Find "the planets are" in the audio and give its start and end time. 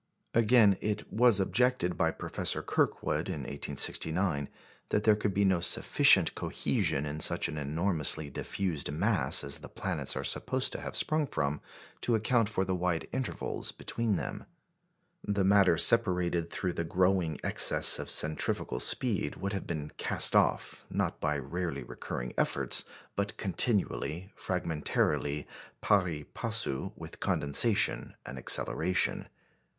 9.59-10.23